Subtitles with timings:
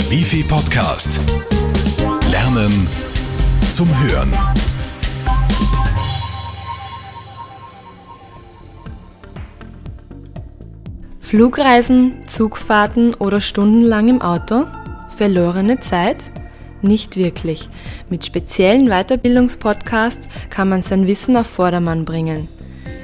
[0.00, 1.20] Der Wifi Podcast.
[2.30, 2.88] Lernen
[3.70, 4.32] zum Hören.
[11.20, 14.64] Flugreisen, Zugfahrten oder stundenlang im Auto?
[15.14, 16.32] Verlorene Zeit?
[16.80, 17.68] Nicht wirklich.
[18.08, 22.48] Mit speziellen Weiterbildungspodcasts kann man sein Wissen auf Vordermann bringen.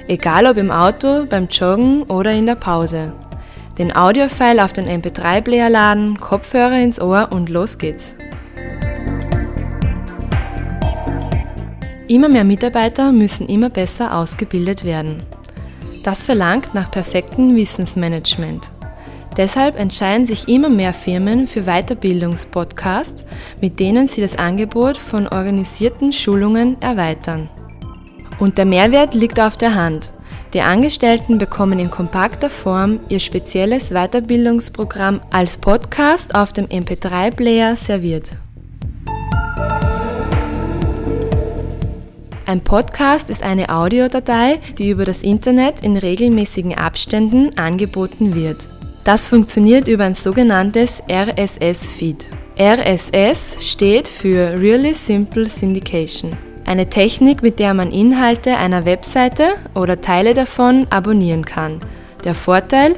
[0.08, 3.12] Egal ob im Auto, beim Joggen oder in der Pause.
[3.79, 8.14] Den Audiofile auf den MP3-Player laden, Kopfhörer ins Ohr und los geht's.
[12.08, 15.22] Immer mehr Mitarbeiter müssen immer besser ausgebildet werden.
[16.04, 18.68] Das verlangt nach perfektem Wissensmanagement.
[19.36, 23.27] Deshalb entscheiden sich immer mehr Firmen für Weiterbildungspodcasts,
[23.61, 27.50] mit denen sie das Angebot von organisierten Schulungen erweitern.
[28.38, 30.11] Und der Mehrwert liegt auf der Hand.
[30.56, 38.30] Die Angestellten bekommen in kompakter Form ihr spezielles Weiterbildungsprogramm als Podcast auf dem MP3-Player serviert.
[42.46, 48.66] Ein Podcast ist eine Audiodatei, die über das Internet in regelmäßigen Abständen angeboten wird.
[49.04, 52.24] Das funktioniert über ein sogenanntes RSS-Feed.
[52.58, 56.32] RSS steht für Really Simple Syndication.
[56.67, 61.78] Eine Technik, mit der man Inhalte einer Webseite oder Teile davon abonnieren kann.
[62.25, 62.97] Der Vorteil?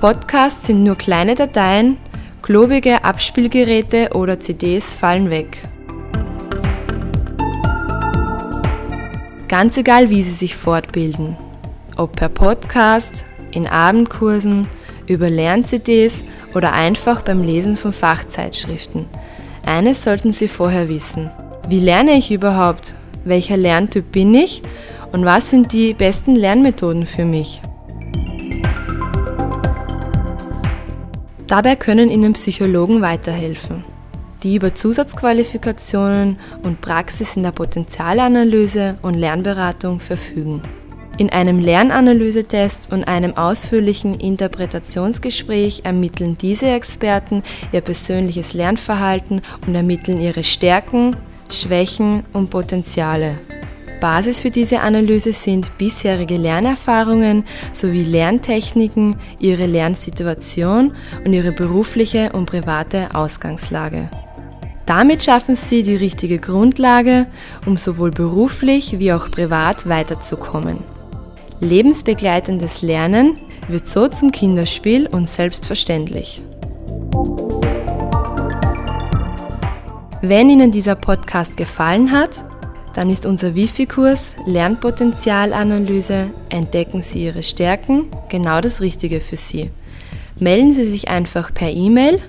[0.00, 1.98] Podcasts sind nur kleine Dateien,
[2.42, 5.58] klobige Abspielgeräte oder CDs fallen weg.
[9.46, 11.36] Ganz egal, wie Sie sich fortbilden.
[11.96, 14.66] Ob per Podcast, in Abendkursen,
[15.06, 19.06] über Lern-CDs oder einfach beim Lesen von Fachzeitschriften.
[19.64, 21.30] Eines sollten Sie vorher wissen.
[21.68, 22.94] Wie lerne ich überhaupt?
[23.26, 24.62] Welcher Lerntyp bin ich?
[25.12, 27.60] Und was sind die besten Lernmethoden für mich?
[31.46, 33.84] Dabei können Ihnen Psychologen weiterhelfen,
[34.42, 40.62] die über Zusatzqualifikationen und Praxis in der Potenzialanalyse und Lernberatung verfügen.
[41.18, 47.42] In einem Lernanalysetest und einem ausführlichen Interpretationsgespräch ermitteln diese Experten
[47.72, 51.16] ihr persönliches Lernverhalten und ermitteln ihre Stärken,
[51.54, 53.36] Schwächen und Potenziale.
[54.00, 60.92] Basis für diese Analyse sind bisherige Lernerfahrungen sowie Lerntechniken, ihre Lernsituation
[61.24, 64.08] und ihre berufliche und private Ausgangslage.
[64.86, 67.26] Damit schaffen Sie die richtige Grundlage,
[67.66, 70.78] um sowohl beruflich wie auch privat weiterzukommen.
[71.60, 73.36] Lebensbegleitendes Lernen
[73.68, 76.40] wird so zum Kinderspiel und selbstverständlich.
[80.20, 82.44] Wenn Ihnen dieser Podcast gefallen hat,
[82.94, 89.70] dann ist unser Wifi-Kurs Lernpotenzialanalyse Entdecken Sie Ihre Stärken genau das Richtige für Sie.
[90.40, 92.20] Melden Sie sich einfach per E-Mail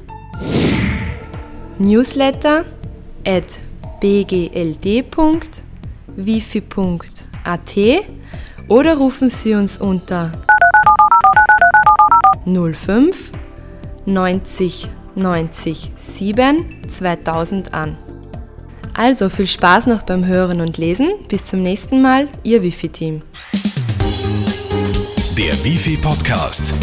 [1.79, 2.65] newsletter
[3.25, 3.57] at
[4.01, 5.65] bgld.wifi.at
[8.67, 10.31] oder rufen Sie uns unter
[12.45, 13.31] 05
[14.05, 14.89] 90
[15.19, 17.97] 90 7 2000 an.
[18.93, 21.07] Also viel Spaß noch beim Hören und Lesen.
[21.27, 23.21] Bis zum nächsten Mal, Ihr Wifi-Team.
[25.37, 26.73] Der Wifi Podcast.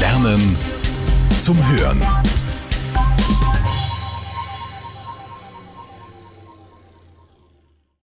[0.00, 0.56] Lernen
[1.38, 2.02] zum Hören.